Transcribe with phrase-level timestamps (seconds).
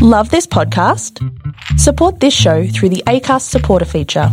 [0.00, 1.18] Love this podcast?
[1.76, 4.28] Support this show through the ACAST supporter feature.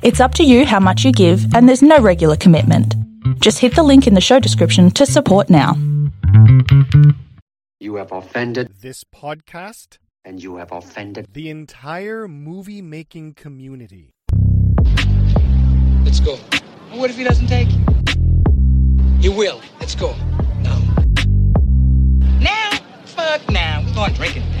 [0.00, 2.96] It's up to you how much you give, and there's no regular commitment.
[3.40, 5.74] Just hit the link in the show description to support now.
[7.80, 11.26] You have offended, this podcast, and you have offended.
[11.34, 14.14] the entire movie making community.
[16.02, 16.36] Let's go.
[16.92, 17.68] What if he doesn't take?
[19.20, 19.60] He will.
[19.80, 20.14] Let's go.
[20.62, 20.80] Now.
[22.40, 22.70] Now?
[23.04, 23.84] Fuck now.
[23.86, 24.51] We're going drinking now.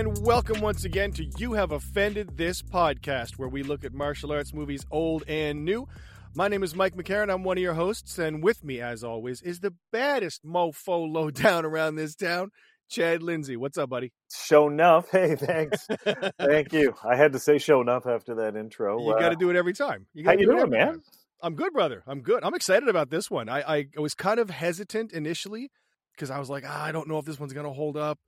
[0.00, 4.32] And welcome once again to You Have Offended This podcast, where we look at martial
[4.32, 5.86] arts movies old and new.
[6.34, 7.30] My name is Mike McCarran.
[7.30, 11.30] I'm one of your hosts, and with me, as always, is the baddest mofo low
[11.30, 12.50] down around this town,
[12.88, 13.58] Chad Lindsay.
[13.58, 14.10] What's up, buddy?
[14.32, 15.06] Show enough.
[15.12, 15.86] Hey, thanks.
[16.40, 16.94] Thank you.
[17.04, 18.98] I had to say show enough after that intro.
[19.06, 20.06] You got to do it every time.
[20.24, 20.86] How you do it doing, man?
[20.92, 21.02] time.
[21.42, 22.02] I'm good, brother.
[22.06, 22.42] I'm good.
[22.42, 23.50] I'm excited about this one.
[23.50, 25.70] I, I was kind of hesitant initially
[26.16, 28.18] because I was like, ah, I don't know if this one's going to hold up.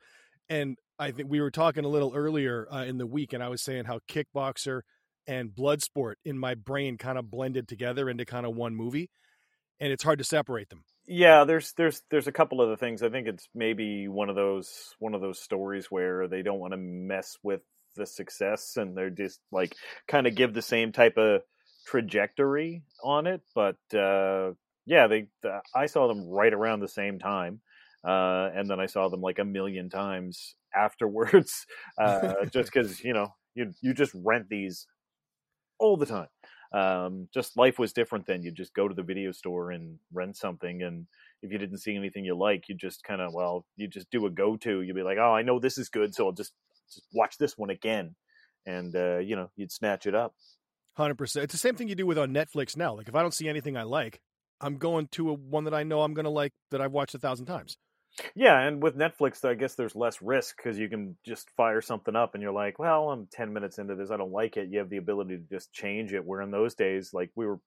[0.53, 3.49] And I think we were talking a little earlier uh, in the week, and I
[3.49, 4.83] was saying how Kickboxer
[5.27, 9.09] and Bloodsport in my brain kind of blended together into kind of one movie,
[9.81, 10.85] and it's hard to separate them.
[11.07, 13.03] Yeah, there's there's there's a couple of the things.
[13.03, 16.73] I think it's maybe one of those one of those stories where they don't want
[16.73, 17.63] to mess with
[17.97, 19.75] the success, and they're just like
[20.07, 21.41] kind of give the same type of
[21.87, 23.41] trajectory on it.
[23.55, 24.51] But uh,
[24.85, 27.63] yeah, they uh, I saw them right around the same time.
[28.07, 31.67] Uh, and then I saw them like a million times afterwards,
[32.01, 34.87] uh, just because you know you you just rent these
[35.79, 36.29] all the time.
[36.73, 38.43] Um, just life was different then.
[38.43, 41.07] You just go to the video store and rent something, and
[41.43, 44.27] if you didn't see anything you like, you just kind of well, you just do
[44.27, 44.83] a go to.
[44.83, 46.53] You'd be like, oh, I know this is good, so I'll just
[46.93, 48.15] just watch this one again,
[48.67, 50.35] and uh, you know you'd snatch it up.
[50.95, 51.45] Hundred percent.
[51.45, 52.95] It's the same thing you do with on Netflix now.
[52.95, 54.21] Like if I don't see anything I like,
[54.61, 57.15] I'm going to a one that I know I'm going to like that I've watched
[57.15, 57.77] a thousand times.
[58.35, 62.15] Yeah, and with Netflix, I guess there's less risk because you can just fire something
[62.15, 64.69] up, and you're like, well, I'm ten minutes into this, I don't like it.
[64.71, 66.25] You have the ability to just change it.
[66.25, 67.59] Where in those days, like we were,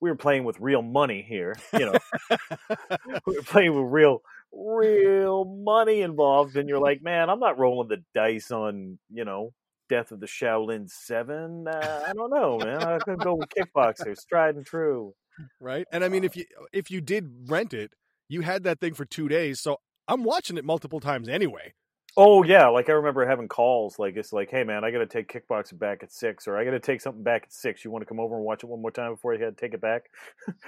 [0.00, 1.56] we were playing with real money here.
[1.72, 1.98] You know,
[3.26, 7.88] we were playing with real, real money involved, and you're like, man, I'm not rolling
[7.88, 9.52] the dice on, you know,
[9.88, 11.66] Death of the Shaolin Seven.
[11.66, 12.82] Uh, I don't know, man.
[12.82, 15.14] I could go with Kickboxers, tried and true.
[15.60, 15.86] right?
[15.90, 17.92] And I mean, if you if you did rent it,
[18.28, 21.72] you had that thing for two days, so I'm watching it multiple times anyway.
[22.16, 25.06] Oh yeah, like I remember having calls like it's like, hey man, I got to
[25.06, 27.84] take kickboxing back at six, or I got to take something back at six.
[27.84, 29.60] You want to come over and watch it one more time before you had to
[29.60, 30.04] take it back?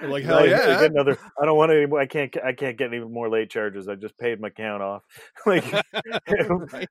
[0.01, 0.81] Like, hell yeah!
[0.81, 1.17] get another.
[1.41, 1.85] I don't want any.
[1.95, 2.35] I can't.
[2.43, 3.87] I can't get any more late charges.
[3.87, 5.03] I just paid my count off.
[5.45, 5.63] Like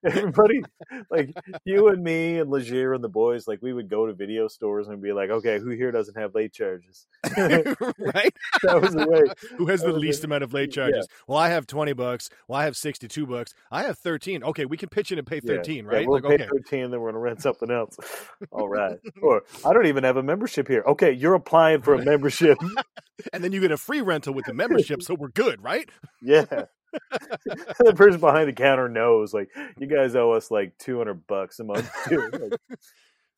[0.04, 0.62] everybody,
[1.10, 1.34] like
[1.64, 4.88] you and me and Legier and the boys, like we would go to video stores
[4.88, 7.06] and be like, okay, who here doesn't have late charges?
[7.36, 8.32] right.
[8.62, 9.22] that was the way.
[9.58, 10.24] Who has the That was least it.
[10.24, 10.74] amount of late Yeah.
[10.84, 11.08] charges?
[11.26, 12.30] Well, I have twenty bucks.
[12.48, 13.52] Well, I have sixty-two bucks.
[13.70, 14.42] I have thirteen.
[14.46, 16.06] Okay, we can pitch in and pay Yeah, thirteen, yeah, right?
[16.06, 17.96] we'll like, pay okay, 13, then we're going to rent something else.
[18.52, 18.98] All right.
[19.20, 20.84] Or I don't even have a membership here.
[20.86, 22.56] Okay, you're applying for a membership.
[23.32, 25.88] and then you get a free rental with the membership, so we're good, right?
[26.22, 26.44] yeah.
[26.92, 31.64] the person behind the counter knows, like, you guys owe us like 200 bucks a
[31.64, 31.90] month.
[32.08, 32.30] Too.
[32.32, 32.78] Like,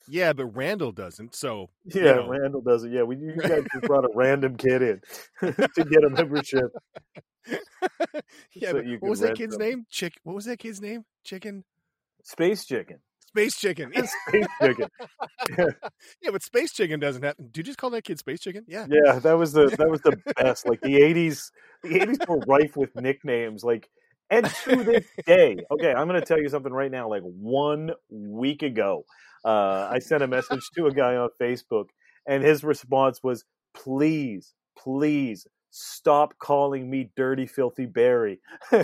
[0.08, 1.34] Yeah, but Randall doesn't.
[1.34, 2.28] So you yeah, know.
[2.28, 2.92] Randall doesn't.
[2.92, 5.00] Yeah, we, you guys just brought a random kid in
[5.40, 6.70] to get a membership.
[7.46, 9.66] yeah, So but you what was that kid's them.
[9.66, 9.86] name?
[9.90, 10.14] Chick.
[10.22, 11.04] What was that kid's name?
[11.24, 11.64] Chicken.
[12.22, 12.98] Space chicken.
[13.28, 13.92] Space Chicken.
[13.92, 14.88] Space chicken.
[16.22, 17.36] yeah, but Space Chicken doesn't have.
[17.36, 18.64] Did you just call that kid Space Chicken?
[18.66, 18.86] Yeah.
[18.88, 20.66] Yeah, that was the that was the best.
[20.66, 21.52] Like the eighties,
[21.82, 23.62] the eighties were rife with nicknames.
[23.62, 23.88] Like,
[24.30, 27.08] and to this day, okay, I'm going to tell you something right now.
[27.10, 29.04] Like one week ago,
[29.44, 31.86] uh, I sent a message to a guy on Facebook,
[32.26, 33.44] and his response was,
[33.74, 38.40] "Please, please." Stop calling me dirty, filthy Barry.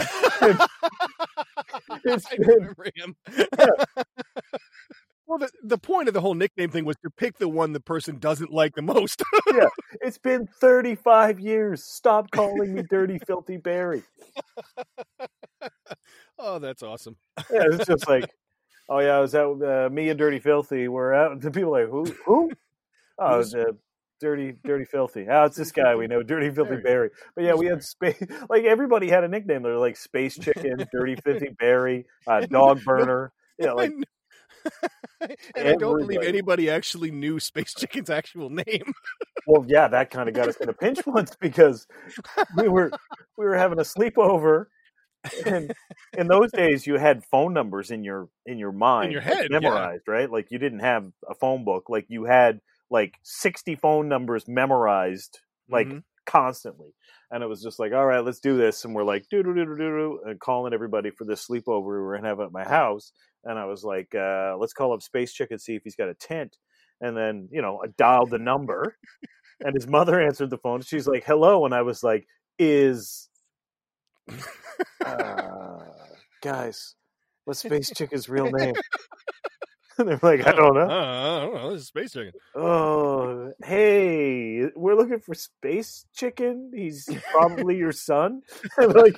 [2.05, 3.17] It's I remember him.
[5.27, 7.81] well, the, the point of the whole nickname thing was to pick the one the
[7.81, 9.23] person doesn't like the most.
[9.53, 9.69] Yeah,
[10.03, 11.85] it's been 35 years.
[11.85, 14.03] Stop calling me dirty, filthy Barry.
[16.39, 17.17] oh, that's awesome.
[17.51, 18.25] yeah, it's just like,
[18.89, 19.63] oh yeah, I was out.
[19.63, 21.41] Uh, me and Dirty Filthy were out.
[21.41, 22.05] The people are like, who?
[22.27, 22.51] Who?
[23.17, 23.73] Oh, Who's- uh,
[24.21, 25.27] Dirty, Dirty Filthy.
[25.31, 27.11] Oh, it's this guy we know, Dirty Filthy Barry.
[27.37, 28.21] But yeah, we had space.
[28.51, 29.63] Like everybody had a nickname.
[29.63, 33.33] They're like Space Chicken, Dirty Filthy Barry, uh, Dog Burner.
[33.59, 33.93] Yeah, like
[35.21, 38.93] and I don't believe anybody actually knew Space Chicken's actual name.
[39.47, 41.87] well, yeah, that kind of got us in a pinch once because
[42.57, 42.91] we were
[43.39, 44.67] we were having a sleepover.
[45.47, 45.73] And
[46.17, 49.47] in those days, you had phone numbers in your in your mind, your like, head,
[49.51, 49.59] yeah.
[49.61, 50.31] memorized, right?
[50.31, 51.89] Like you didn't have a phone book.
[51.89, 52.61] Like you had
[52.91, 56.03] like sixty phone numbers memorized, like Mhm.
[56.27, 56.95] constantly.
[57.31, 58.85] And it was just like, all right, let's do this.
[58.85, 61.99] And we're like, doo doo doo doo doo, and calling everybody for this sleepover we
[61.99, 63.13] were gonna have at my house.
[63.45, 66.09] And I was like, uh, let's call up Space Chick and see if he's got
[66.09, 66.57] a tent.
[67.01, 68.97] And then, you know, I dialed the number,
[69.61, 70.83] and his mother answered the phone.
[70.83, 71.65] She's like, hello.
[71.65, 72.27] And I was like,
[72.59, 73.29] is
[75.05, 75.79] uh,
[76.43, 76.95] guys,
[77.45, 78.75] what's Space Chick's real name?
[79.99, 80.89] and they're like, I don't know.
[80.91, 81.73] Uh, I don't know.
[81.73, 82.33] This is space chicken.
[82.57, 86.73] Oh, hey, we're looking for Space Chicken.
[86.75, 88.43] He's probably your son.
[88.77, 89.17] And like,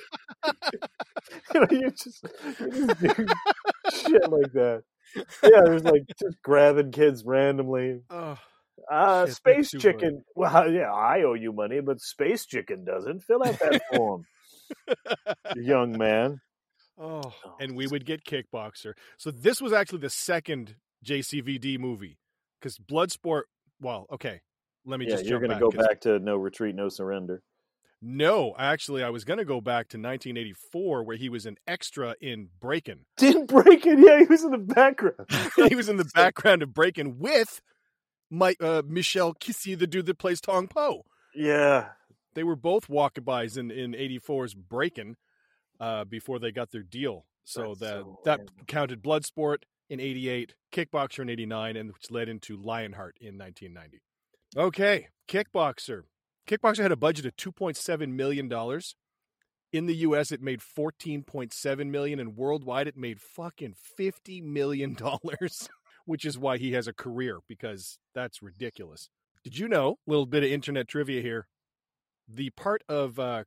[1.53, 2.23] you know, you just,
[2.59, 4.83] you just shit like that.
[5.15, 8.01] Yeah, there's like just grabbing kids randomly.
[8.11, 8.37] Oh,
[8.91, 9.93] Uh, Shit, Space that's too funny.
[9.93, 10.23] Chicken.
[10.35, 13.21] Well, yeah, I owe you money, but Space Chicken doesn't.
[13.23, 14.25] Fill out that form,
[15.55, 16.39] young man.
[16.97, 18.93] oh, Oh, and we would get Kickboxer.
[19.17, 20.75] So this was actually the second
[21.05, 22.17] JCVD movie
[22.59, 23.43] because Bloodsport.
[23.79, 24.41] Well, okay,
[24.85, 27.41] let me Yeah, just you're going to go back to No Retreat, No Surrender.
[28.01, 32.15] No, actually, I was going to go back to 1984 where he was an extra
[32.21, 33.05] in Breakin'.
[33.17, 33.99] Didn't break it.
[33.99, 35.27] Yeah, he was in the background.
[35.69, 37.61] he was in the background of Breakin' with
[38.29, 41.05] Mike uh, Michel Qissi, the dude that plays Tong Po.
[41.35, 41.89] Yeah,
[42.37, 45.15] They were both walkabys in in 84's Breakin'
[45.79, 47.25] uh, before they got their deal.
[47.45, 52.29] So That's that so that counted Bloodsport in 88, Kickboxer in 89, and which led
[52.29, 54.03] into Lionheart in 1990.
[54.55, 56.03] Okay, Kickboxer.
[56.47, 58.95] Kickboxer had a budget of 2.7 million dollars.
[59.73, 65.67] In the US it made 14.7 million and worldwide it made fucking 50 million dollars,
[66.05, 69.09] which is why he has a career because that's ridiculous.
[69.43, 71.47] Did you know, little bit of internet trivia here,
[72.27, 73.43] the part of uh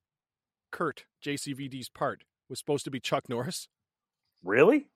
[0.73, 3.69] Kurt, JCVD's part, was supposed to be Chuck Norris?
[4.43, 4.89] really?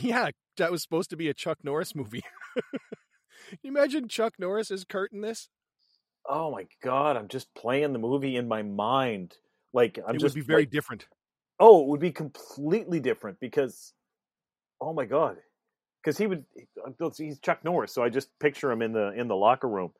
[0.00, 2.22] Yeah, that was supposed to be a Chuck Norris movie.
[2.54, 5.48] Can you imagine Chuck Norris as Kurt in this?
[6.26, 9.36] Oh my god, I'm just playing the movie in my mind.
[9.74, 11.06] Like I'm it just would be very like- different.
[11.60, 13.92] Oh, it would be completely different because
[14.80, 15.36] oh my god.
[16.04, 16.44] Cuz he would
[17.18, 19.92] he's Chuck Norris, so I just picture him in the in the locker room.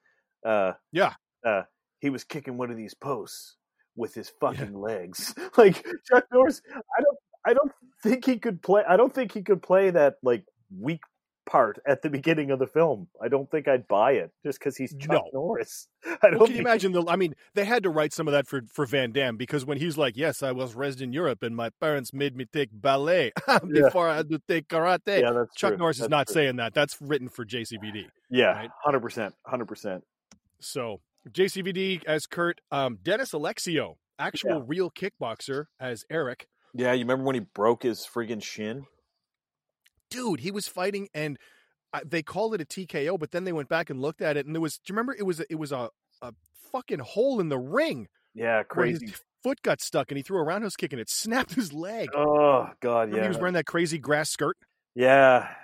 [0.44, 1.12] Uh Yeah.
[1.44, 1.62] Uh
[2.04, 3.56] he was kicking one of these posts
[3.96, 5.34] with his fucking legs.
[5.56, 7.72] Like Chuck Norris, I don't I don't
[8.02, 10.44] think he could play I don't think he could play that like
[10.78, 11.00] weak
[11.46, 13.08] part at the beginning of the film.
[13.22, 15.30] I don't think I'd buy it just because he's Chuck No.
[15.32, 15.88] Norris.
[16.22, 17.06] I don't Well, can you imagine the?
[17.08, 19.78] I mean, they had to write some of that for for Van Damme because when
[19.78, 23.32] he's like, "Yes, I was raised in Europe, and my parents made me take ballet
[23.72, 25.78] before I had to take karate." Yeah, that's Chuck true.
[25.78, 26.34] Norris is not true.
[26.34, 26.74] saying that.
[26.74, 28.08] That's written for JCVD.
[28.28, 30.04] Yeah, hundred percent, hundred percent.
[30.60, 31.00] So
[31.30, 34.62] JCVD as Kurt, um, Dennis Alexio, actual Yeah.
[34.66, 36.46] real kickboxer as Eric.
[36.74, 38.86] Yeah, you remember when he broke his friggin' shin?
[40.10, 41.38] Dude, he was fighting, and
[41.92, 44.46] uh, they called it a TKO, but then they went back and looked at it,
[44.46, 44.78] and there was.
[44.78, 45.14] Do you remember?
[45.18, 45.90] It was a- it was a
[46.22, 46.32] a
[46.72, 49.06] fucking hole in the ring Yeah, where crazy.
[49.06, 52.10] his foot got stuck, and he threw a roundhouse kick, and it snapped his leg.
[52.14, 54.56] Oh God, Remember yeah, he was wearing that crazy grass skirt.
[54.94, 55.54] yeah.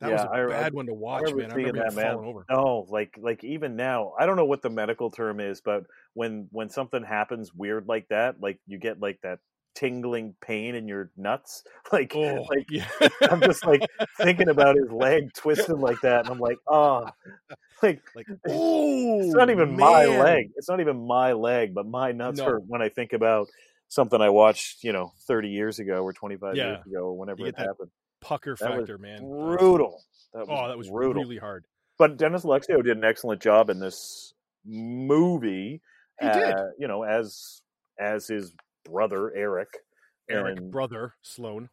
[0.00, 1.50] That Yeah, was a I- I- bad one to watch, remember man.
[1.50, 2.14] I remember that, man.
[2.14, 2.44] falling over.
[2.50, 5.84] No, like like even now, I don't know what the medical term is, but
[6.14, 9.38] when when something happens weird like that, like you get like that
[9.74, 11.62] tingling pain in your nuts,
[11.92, 12.88] like Oh, like yeah.
[13.30, 13.82] I'm just like
[14.18, 17.08] thinking about his leg twisting like that, and I'm like, oh,
[17.82, 20.50] like like, oh, it's not even my leg.
[20.56, 22.44] It's not even my leg, but my nuts No.
[22.44, 23.48] hurt when I think about
[23.88, 26.66] something I watched, you know, 30 years ago or 25 Yeah.
[26.72, 27.90] years ago or whenever it that happened.
[28.26, 29.18] Pucker That factor, man.
[29.20, 30.02] Brutal.
[30.34, 31.22] That was Oh, that was brutal.
[31.22, 31.64] really hard.
[31.98, 35.80] But Dennis Alexio did an excellent job in this movie.
[36.20, 36.54] He did.
[36.54, 37.60] uh, you know, as
[37.98, 38.52] as his
[38.84, 39.68] brother Eric.
[40.28, 41.68] Eric, And- brother Sloan.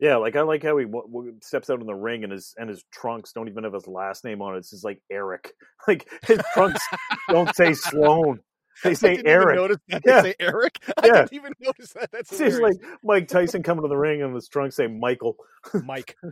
[0.00, 2.54] Yeah, like I like how he w- w- steps out in the ring and his
[2.58, 4.58] and his trunks don't even have his last name on it.
[4.58, 5.52] It's just like Eric.
[5.88, 6.80] Like his trunks
[7.28, 8.40] don't say Sloan.
[8.82, 9.56] They I say Eric.
[9.56, 10.02] notice that.
[10.06, 10.20] Yeah.
[10.22, 10.78] They say Eric.
[11.02, 11.12] I Yeah.
[11.12, 12.10] didn't even notice that.
[12.12, 15.36] That's just like Mike Tyson coming to the ring and his trunks say Michael.
[15.84, 16.16] Mike.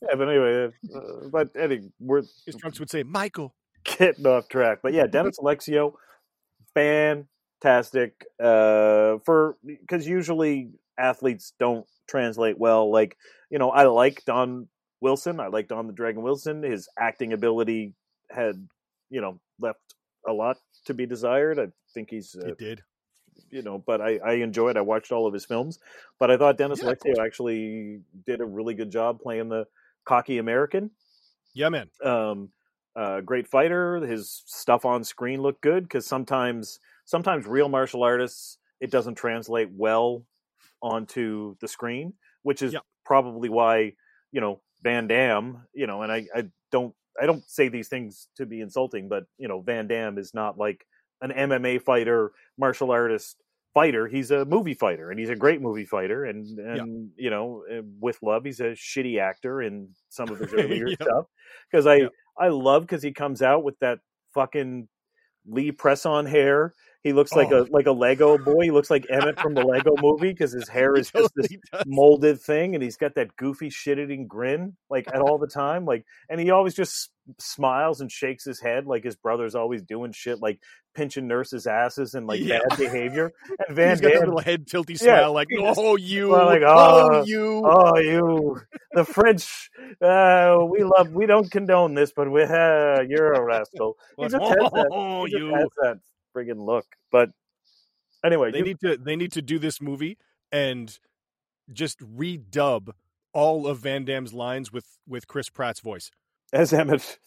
[0.00, 3.54] Yeah, but anyway, uh, but Eddie, we're His trunks would say Michael.
[3.84, 4.78] getting off track.
[4.82, 5.94] But yeah, Dennis Alexio,
[6.74, 8.24] fantastic.
[8.42, 12.90] Uh, for because usually athletes don't translate well.
[12.90, 13.16] Like
[13.50, 14.68] you know, I like Don
[15.00, 15.40] Wilson.
[15.40, 16.62] I like Don the Dragon Wilson.
[16.62, 17.94] His acting ability
[18.30, 18.66] had
[19.10, 19.80] you know left
[20.26, 21.58] a lot to be desired.
[21.58, 22.84] I think he's uh, It did.
[23.50, 24.76] you know, but I, I enjoyed.
[24.76, 25.78] I watched all of his films,
[26.18, 29.66] but I thought Dennis Yeah, actually did a really good job playing the
[30.04, 30.90] cocky American.
[31.54, 31.90] Yeah, man.
[32.02, 32.52] Um,
[32.96, 33.96] uh, great fighter.
[34.00, 39.70] His stuff on screen looked good because sometimes sometimes real martial artists it doesn't translate
[39.70, 40.26] well
[40.82, 42.80] onto the screen, which is Yeah.
[43.04, 43.94] probably why
[44.32, 45.66] you know Van Damme.
[45.74, 49.24] You know, and I, I don't I don't say these things to be insulting, but
[49.38, 50.86] you know Van Damme is not like
[51.20, 53.36] an MMA fighter, martial artist
[53.72, 54.06] fighter.
[54.06, 56.24] He's a movie fighter, and he's a great movie fighter.
[56.24, 60.52] And and you know, uh, with love, he's a shitty actor in some of his
[60.54, 60.98] earlier Yep.
[61.02, 61.26] stuff.
[61.70, 62.12] Because I Yep.
[62.38, 63.98] I love because he comes out with that
[64.32, 64.88] fucking
[65.46, 66.74] Lee press on hair.
[67.04, 67.62] He looks like Oh.
[67.62, 68.62] a like a Lego boy.
[68.64, 71.84] He looks like Emmet from the Lego movie because his hair is just this does.
[71.86, 76.04] molded thing and he's got that goofy shit-eating grin like at all the time like
[76.30, 80.40] and he always just smiles and shakes his head like his brother's always doing shit
[80.40, 80.58] like
[80.94, 82.60] pinching nurses asses and like Yeah.
[82.68, 83.32] bad behavior
[83.68, 87.10] and van He's got that little head tilty Yeah, smile, like "Oh you, like, oh,
[87.12, 88.60] "Oh, you." oh you
[88.92, 89.70] the french
[90.00, 94.34] uh we love we don't condone this but we uh, you're a rascal he just
[94.42, 95.52] has that, oh, you.
[95.54, 95.98] has that
[96.34, 97.30] friggin look but
[98.24, 100.18] anyway They you- need to they need to do this movie
[100.52, 100.98] and
[101.72, 102.90] just redub
[103.32, 106.10] all of Van Damme's lines with with Chris Pratt's voice
[106.52, 107.18] as emmet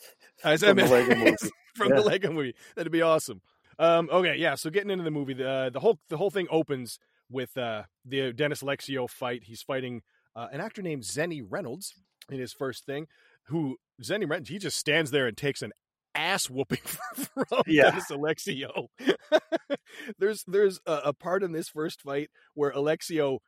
[0.43, 1.35] as From the Emmet Lego movie.
[1.75, 1.95] from Yeah.
[1.95, 2.55] the Lego movie.
[2.75, 3.41] That'd be awesome.
[3.79, 4.55] Um, okay, yeah.
[4.55, 6.97] So getting into the movie, the uh, the whole the whole thing opens
[7.29, 9.43] with uh, the Dennis Alexio fight.
[9.43, 10.01] He's fighting
[10.35, 11.93] uh, an actor named Zenny Reynolds
[12.29, 13.07] in his first thing.
[13.47, 14.49] Who Zenny Reynolds?
[14.49, 15.73] He just stands there and takes an
[16.17, 16.79] ass whooping
[17.15, 17.91] from Yeah.
[17.91, 18.88] Dennis Alexio.
[20.19, 23.39] there's there's a, a part in this first fight where Alexio,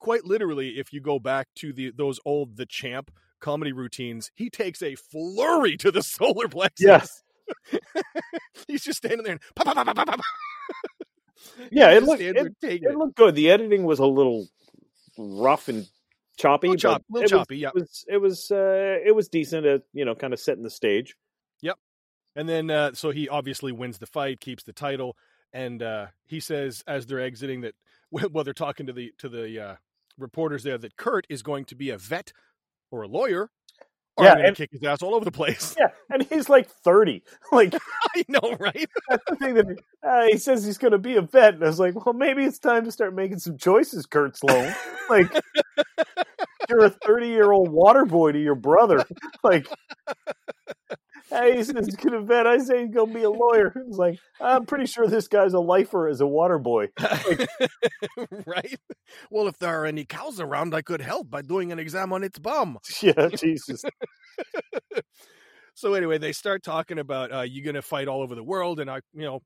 [0.00, 4.50] quite literally, if you go back to the those old the champ comedy routines, he
[4.50, 6.84] takes a flurry to the solar plexus.
[6.84, 7.22] yes
[8.66, 10.20] He's just standing there and pop, pop, pop, pop, pop.
[11.70, 13.34] Yeah, it looked- there it- it looked good.
[13.34, 14.46] The editing was a little
[15.16, 15.86] rough and
[16.36, 17.68] choppy, Little chop- but little it was- choppy, yeah.
[17.68, 20.70] It was it was uh, it was decent at you know kind of setting the
[20.70, 21.14] stage.
[22.36, 25.16] And then, uh, so he obviously wins the fight, keeps the title,
[25.52, 27.74] and uh, he says as they're exiting that
[28.10, 29.74] while they're talking to the to the uh,
[30.18, 32.32] reporters there that Kurt is going to be a vet
[32.90, 33.50] or a lawyer.
[34.18, 35.74] Or Yeah, and- kick his ass all over the place.
[35.78, 37.22] Yeah, and he's like thirty.
[37.52, 37.74] Like
[38.16, 38.88] I know, right?
[39.08, 39.66] that's the thing that
[40.06, 42.44] uh, he says he's going to be a vet, and I was like, well, maybe
[42.44, 44.74] it's time to start making some choices, Kurt Sloan.
[45.08, 45.30] like
[46.68, 49.04] you're a thirty year old water boy to your brother.
[49.42, 49.66] Like.
[51.30, 52.46] Hey, he's gonna vet.
[52.46, 53.72] I say he's gonna be a lawyer.
[53.88, 56.88] It's like I'm pretty sure this guy's a lifer as a water boy.
[58.46, 58.78] right?
[59.28, 62.22] Well, if there are any cows around, I could help by doing an exam on
[62.22, 62.78] its bum.
[63.02, 63.82] Yeah, Jesus.
[65.74, 68.90] So anyway, they start talking about uh, you're gonna fight all over the world, and
[68.90, 69.40] I, you know,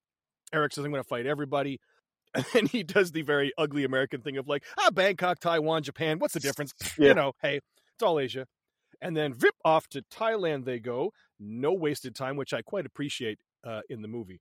[0.53, 1.81] Eric says I'm gonna fight everybody,
[2.35, 6.19] and then he does the very ugly American thing of like, ah, Bangkok, Taiwan, Japan,
[6.19, 6.73] what's the difference?
[6.99, 7.09] Yeah.
[7.09, 8.47] You know, hey, it's all Asia.
[9.03, 11.13] And then vip off to Thailand they go.
[11.39, 14.41] No wasted time, which I quite appreciate uh, in the movie.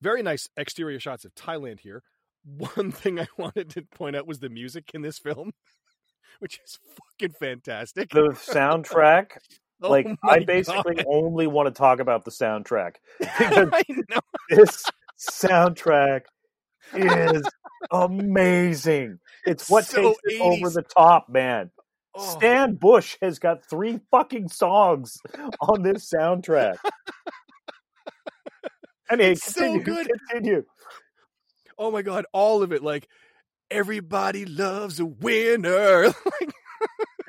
[0.00, 2.02] Very nice exterior shots of Thailand here.
[2.44, 5.52] One thing I wanted to point out was the music in this film,
[6.38, 6.78] which is
[7.18, 8.10] fucking fantastic.
[8.10, 9.30] The soundtrack
[9.80, 11.04] Oh like I basically God.
[11.08, 13.70] only want to talk about the soundtrack because
[14.50, 14.84] this
[15.18, 16.22] soundtrack
[16.94, 17.42] is
[17.92, 19.20] amazing.
[19.46, 21.70] It's what So takes it over the top, man.
[22.20, 25.16] Oh, Stan Bush has got three fucking songs
[25.60, 26.76] on this soundtrack.
[29.10, 30.06] Anyway, It's so continue, good.
[30.30, 30.64] continue.
[31.78, 32.82] oh my god, all of it.
[32.82, 33.08] Like
[33.70, 36.06] everybody loves a winner.
[36.40, 36.52] like,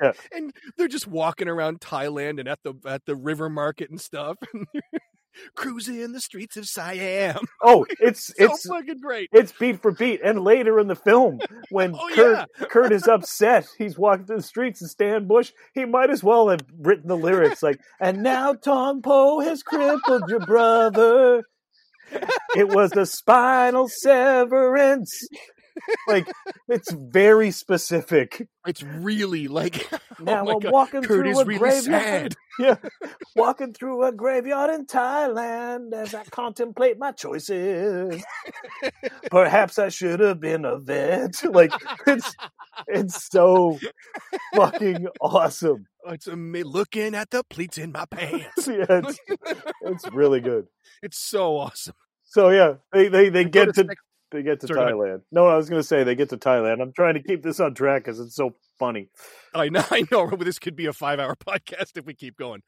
[0.02, 0.12] Yeah.
[0.32, 4.36] And they're just walking around Thailand and at the at the river market and stuff,
[4.52, 4.66] and
[5.54, 7.38] cruising in the streets of Siam.
[7.62, 9.28] Oh, it's So it's fucking great.
[9.32, 10.20] it's beat for beat.
[10.24, 12.66] And later in the film, when Oh, Kurt yeah.
[12.68, 16.48] Kurt is upset, he's walking through the streets and Stan Bush, he might as well
[16.48, 21.42] have written the lyrics like, and now Tong Po has crippled your brother.
[22.56, 25.12] It was the spinal severance.
[26.08, 26.28] Like
[26.68, 28.48] it's very specific.
[28.66, 31.84] It's really like oh Now oh I'm walking Kurt through a really graveyard.
[31.84, 32.34] sad.
[32.58, 32.76] Yeah,
[33.34, 38.22] walking through a graveyard in Thailand as I contemplate my choices.
[39.30, 41.42] Perhaps I should have been a vet.
[41.50, 41.72] Like
[42.06, 42.34] it's
[42.86, 43.78] it's so
[44.54, 45.86] fucking awesome.
[46.06, 48.66] Oh, it's ama- looking at the pleats in my pants.
[48.68, 49.18] Yeah, it's,
[49.82, 50.66] it's really good.
[51.02, 51.94] It's so awesome.
[52.24, 53.90] So yeah, they they, they They get to to
[54.30, 55.18] they get to Sorry, go ahead.
[55.18, 55.22] Thailand.
[55.32, 56.80] No, I was going to say they get to Thailand.
[56.80, 59.08] I'm trying to keep this on track because it's so funny.
[59.54, 60.28] I know, I know.
[60.30, 62.62] This could be a five-hour podcast if we keep going.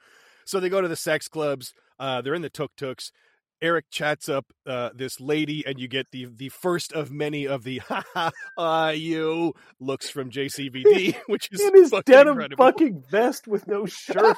[0.45, 1.73] So they go to the sex clubs.
[1.99, 3.13] Uh, they're in the tuk tuks.
[3.61, 7.63] Eric chats up uh, this lady, and you get the the first of many of
[7.63, 12.65] the "ha ha uh, you" looks from JCVD, which is In his fucking denim incredible.
[12.65, 14.37] fucking vest with no shirt.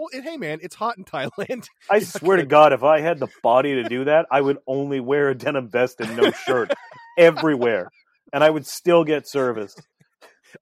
[0.00, 1.66] Well, and hey, man, it's hot in Thailand.
[1.90, 4.98] I swear to God, if I had the body to do that, I would only
[4.98, 6.72] wear a denim vest and no shirt
[7.18, 7.90] everywhere,
[8.32, 9.74] and I would still get service.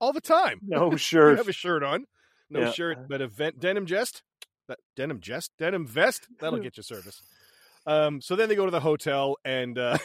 [0.01, 0.59] all the time.
[0.67, 1.39] No You shirt.
[1.39, 2.07] have a shirt on,
[2.51, 2.73] no Yeah.
[2.73, 4.25] shirt, but a vent, denim vest,
[4.67, 7.23] that denim vest, denim vest, that'll get you service.
[7.87, 9.99] Um, so then they go to the hotel, and uh,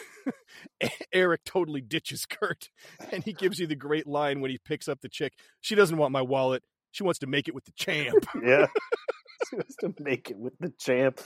[1.12, 2.68] Eric totally ditches Kurt,
[3.10, 5.32] and he gives you the great line when he picks up the chick.
[5.60, 6.62] She doesn't want my wallet.
[6.92, 8.24] She wants to make it with the champ.
[8.40, 8.66] Yeah.
[9.50, 11.20] Just to make it with the champ.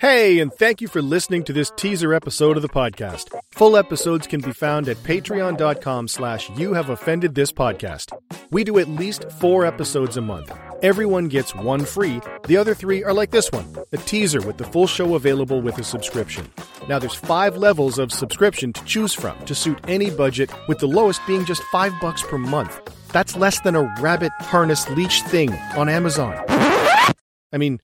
[0.00, 3.36] Hey, and thank you for listening to this teaser episode of the podcast.
[3.54, 8.16] Full episodes can be found at patreon.com slash you have offended this podcast.
[8.52, 10.56] We do at least four episodes a month.
[10.82, 12.20] Everyone gets one free.
[12.46, 15.76] The other three are like this one, a teaser with the full show available with
[15.78, 16.48] a subscription.
[16.88, 20.86] Now there's five levels of subscription to choose from to suit any budget, with the
[20.86, 22.78] lowest being just five bucks per month.
[23.12, 26.34] That's less than a rabbit harness leech thing on Amazon.
[26.48, 27.80] I mean,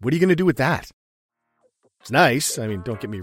[0.00, 0.90] what are you going to do with that?
[2.00, 2.58] It's nice.
[2.58, 3.22] I mean, don't get me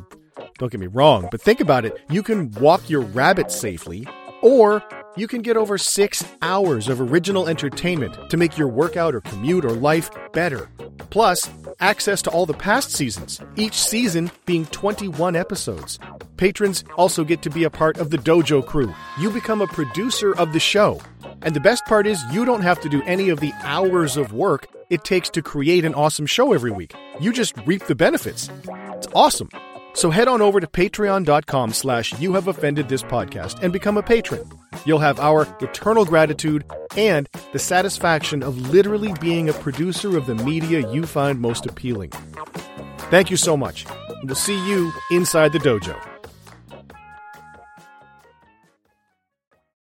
[0.60, 2.00] don't get me wrong, but think about it.
[2.10, 4.08] You can walk your rabbit safely,
[4.42, 4.84] or
[5.16, 9.66] you can get over 6 hours of original entertainment to make your workout or commute
[9.66, 10.70] or life better.
[11.10, 11.50] Plus,
[11.80, 16.00] access to all the past seasons, each season being 21 episodes.
[16.38, 18.94] Patrons also get to be a part of the Dojo crew.
[19.20, 21.02] You become a producer of the show.
[21.42, 24.34] And the best part is, you don't have to do any of the hours of
[24.34, 26.94] work it takes to create an awesome show every week.
[27.20, 28.50] You just reap the benefits.
[28.96, 29.50] It's awesome.
[29.94, 34.04] So head on over to patreon.com slash you have offended this podcast and become a
[34.04, 34.48] patron.
[34.86, 36.64] You'll have our eternal gratitude
[36.96, 42.12] and the satisfaction of literally being a producer of the media you find most appealing.
[43.10, 43.88] Thank you so much.
[44.24, 46.17] We'll see you inside the dojo.